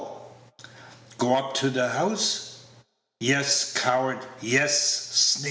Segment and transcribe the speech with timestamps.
[1.19, 2.61] "Go up to th' house?"
[3.19, 4.17] "Yes, coward!
[4.41, 5.39] yes, sneak!